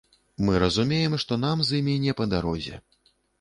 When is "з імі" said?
1.67-1.95